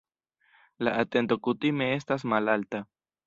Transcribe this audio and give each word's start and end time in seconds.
La 0.87 0.93
atento 1.03 1.37
kutime 1.49 1.91
estas 1.99 2.27
malalta. 2.35 2.83